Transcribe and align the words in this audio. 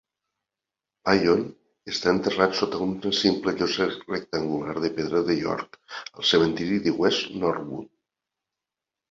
Wyon 1.09 1.43
està 1.91 2.13
enterrat 2.13 2.57
sota 2.59 2.79
una 2.85 3.11
simple 3.17 3.53
llosa 3.59 3.87
rectangular 3.97 4.75
de 4.87 4.91
pedra 4.97 5.23
de 5.29 5.37
York 5.43 5.79
al 6.01 6.27
cementiri 6.33 6.81
de 6.89 6.97
West 7.05 7.31
Norwood. 7.45 7.89